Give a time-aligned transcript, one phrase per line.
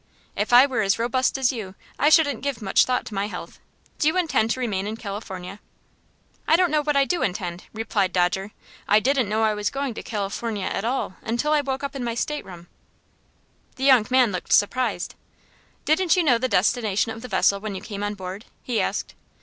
[0.35, 3.59] "If I were as robust as you, I shouldn't give much thought to my health.
[3.99, 5.59] Do you intend to remain in California?"
[6.47, 8.49] "I don't know what I do intend," replied Dodger.
[8.87, 12.03] "I didn't know I was going to California at all until I woke up in
[12.03, 12.65] my stateroom."
[13.75, 15.13] The young man looked surprised.
[15.85, 19.13] "Didn't you know the destination of the vessel when you came on board?" he asked.